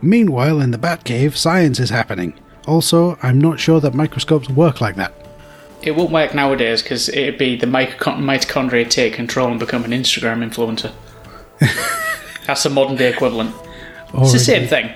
Meanwhile, 0.00 0.60
in 0.60 0.70
the 0.70 0.78
Batcave, 0.78 1.36
science 1.36 1.80
is 1.80 1.90
happening. 1.90 2.34
Also, 2.66 3.18
I'm 3.22 3.40
not 3.40 3.58
sure 3.58 3.80
that 3.80 3.94
microscopes 3.94 4.48
work 4.48 4.80
like 4.80 4.96
that. 4.96 5.14
It 5.82 5.92
won't 5.92 6.10
work 6.10 6.34
nowadays 6.34 6.82
because 6.82 7.08
it'd 7.08 7.38
be 7.38 7.56
the 7.56 7.66
mitochondria 7.66 8.88
take 8.88 9.14
control 9.14 9.48
and 9.48 9.60
become 9.60 9.84
an 9.84 9.92
Instagram 9.92 10.48
influencer. 10.48 10.92
That's 12.46 12.62
the 12.62 12.70
modern 12.70 12.96
day 12.96 13.12
equivalent. 13.12 13.54
Or 14.12 14.22
It's 14.22 14.32
the 14.32 14.38
same 14.38 14.66
thing. 14.68 14.90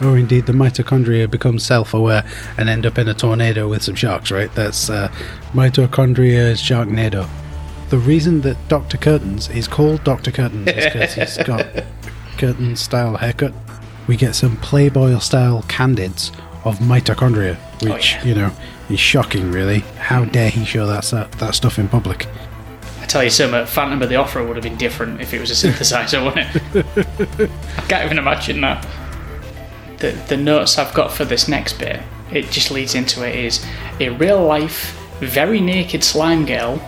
Or 0.00 0.16
indeed, 0.16 0.46
the 0.46 0.52
mitochondria 0.52 1.30
become 1.30 1.58
self-aware 1.58 2.24
and 2.56 2.68
end 2.68 2.86
up 2.86 2.98
in 2.98 3.08
a 3.08 3.14
tornado 3.14 3.68
with 3.68 3.82
some 3.82 3.94
sharks. 3.94 4.30
Right? 4.30 4.52
That's 4.54 4.90
uh, 4.90 5.08
mitochondria 5.52 6.54
sharknado. 6.54 7.28
The 7.90 7.98
reason 7.98 8.40
that 8.40 8.56
Dr. 8.68 8.96
Curtains 8.96 9.50
is 9.50 9.68
called 9.68 10.02
Dr. 10.02 10.30
Curtains 10.30 10.66
is 10.68 10.84
because 10.84 11.14
he's 11.14 11.36
got 11.46 11.66
curtain 12.38 12.74
style 12.74 13.16
haircut. 13.16 13.52
We 14.06 14.16
get 14.16 14.34
some 14.34 14.56
Playboy 14.58 15.18
style 15.18 15.64
candids 15.68 16.32
of 16.64 16.78
mitochondria, 16.78 17.56
oh, 17.82 17.92
which 17.92 18.14
yeah. 18.14 18.24
you 18.24 18.34
know 18.34 18.52
is 18.88 19.00
shocking. 19.00 19.50
Really, 19.50 19.80
how 19.98 20.24
dare 20.24 20.50
he 20.50 20.64
show 20.64 20.86
that 20.86 21.04
that, 21.04 21.32
that 21.32 21.54
stuff 21.54 21.78
in 21.78 21.88
public? 21.88 22.26
I 23.00 23.06
tell 23.06 23.24
you 23.24 23.30
something, 23.30 23.66
Phantom 23.66 24.00
of 24.00 24.08
the 24.08 24.16
Opera 24.16 24.46
would 24.46 24.56
have 24.56 24.62
been 24.62 24.76
different 24.76 25.20
if 25.20 25.34
it 25.34 25.40
was 25.40 25.50
a 25.50 25.54
synthesizer, 25.54 26.24
wouldn't 26.24 26.76
it? 26.76 27.50
I 27.78 27.82
can't 27.82 28.04
even 28.04 28.18
imagine 28.18 28.60
that. 28.60 28.86
The, 29.98 30.12
the 30.28 30.36
notes 30.36 30.78
I've 30.78 30.94
got 30.94 31.12
for 31.12 31.24
this 31.24 31.48
next 31.48 31.78
bit, 31.78 32.00
it 32.32 32.50
just 32.50 32.70
leads 32.70 32.94
into 32.94 33.26
it, 33.28 33.34
is 33.36 33.64
a 34.00 34.10
real 34.10 34.44
life, 34.44 34.98
very 35.18 35.60
naked 35.60 36.02
slime 36.04 36.46
girl 36.46 36.80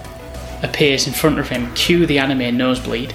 appears 0.62 1.06
in 1.06 1.12
front 1.12 1.38
of 1.38 1.48
him, 1.48 1.72
cue 1.74 2.06
the 2.06 2.18
anime 2.18 2.56
nosebleed. 2.56 3.14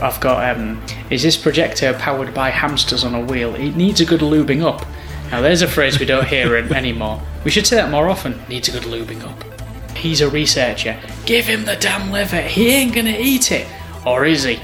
I've 0.00 0.20
got, 0.20 0.56
um, 0.56 0.80
is 1.10 1.22
this 1.22 1.36
projector 1.36 1.92
powered 1.94 2.32
by 2.32 2.50
hamsters 2.50 3.04
on 3.04 3.14
a 3.14 3.20
wheel? 3.20 3.54
It 3.54 3.74
needs 3.76 4.00
a 4.00 4.04
good 4.04 4.20
lubing 4.20 4.62
up. 4.62 4.86
Now 5.30 5.40
there's 5.40 5.62
a 5.62 5.68
phrase 5.68 5.98
we 5.98 6.06
don't 6.06 6.26
hear 6.26 6.56
an- 6.56 6.72
anymore. 6.72 7.20
We 7.44 7.50
should 7.50 7.66
say 7.66 7.76
that 7.76 7.90
more 7.90 8.08
often. 8.08 8.40
Needs 8.48 8.68
a 8.68 8.72
good 8.72 8.84
lubing 8.84 9.22
up. 9.24 9.44
He's 9.96 10.20
a 10.20 10.28
researcher. 10.30 10.98
Give 11.26 11.44
him 11.46 11.64
the 11.64 11.76
damn 11.76 12.12
liver. 12.12 12.40
He 12.40 12.68
ain't 12.70 12.94
gonna 12.94 13.16
eat 13.18 13.50
it. 13.50 13.66
Or 14.06 14.24
is 14.24 14.44
he? 14.44 14.60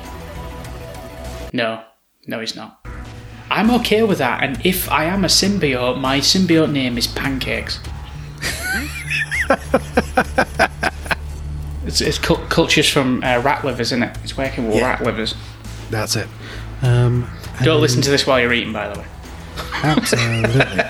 No. 1.53 1.83
No, 2.27 2.41
he's 2.41 2.57
not. 2.57 2.87
I'm 3.51 3.71
okay 3.73 4.03
with 4.03 4.19
that, 4.19 4.43
and 4.43 4.65
if 4.65 4.91
I 4.91 5.05
am 5.05 5.25
a 5.25 5.29
symbiote, 5.29 6.01
my 6.01 6.19
symbiote 6.19 6.73
name 6.73 6.97
is 6.97 7.07
Pancakes. 7.07 7.79
it's 11.87 12.01
it's 12.01 12.19
cul- 12.19 12.45
cultures 12.49 12.89
from 12.89 13.23
uh, 13.23 13.41
rat 13.41 13.65
livers, 13.65 13.89
isn't 13.93 14.03
it? 14.03 14.17
It's 14.23 14.37
working 14.37 14.67
with 14.67 14.77
Yeah. 14.77 14.91
rat 14.91 15.03
livers. 15.03 15.35
That's 15.91 16.17
it. 16.17 16.29
Um, 16.83 17.29
Don't 17.63 17.81
listen 17.81 18.03
to 18.03 18.11
this 18.11 18.27
while 18.27 18.41
you're 18.41 18.53
eating, 18.53 18.73
by 18.73 18.89
the 18.93 18.99
way. 19.01 19.07
Absolutely. 19.83 20.83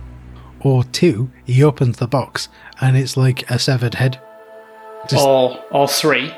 or 0.60 0.84
two, 0.84 1.30
he 1.44 1.62
opens 1.62 1.98
the 1.98 2.06
box 2.06 2.48
and 2.80 2.96
it's 2.96 3.16
like 3.16 3.48
a 3.50 3.58
severed 3.58 3.94
head. 3.96 4.20
Just- 5.08 5.24
all 5.24 5.58
all 5.70 5.86
three. 5.86 6.32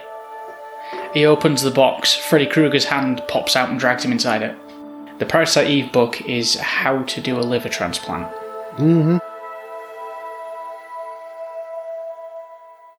He 1.15 1.25
opens 1.27 1.62
the 1.62 1.71
box. 1.71 2.15
Freddy 2.15 2.47
Krueger's 2.47 2.85
hand 2.87 3.23
pops 3.29 3.57
out 3.57 3.69
and 3.71 3.79
drags 3.81 4.05
him 4.05 4.12
inside 4.12 4.43
it. 4.43 4.57
The 5.19 5.27
Parasite 5.27 5.69
Eve 5.69 5.91
book 5.91 6.21
is 6.23 6.55
how 6.57 7.03
to 7.03 7.21
do 7.21 7.39
a 7.39 7.41
liver 7.43 7.69
transplant. 7.69 8.27
hmm 8.77 9.19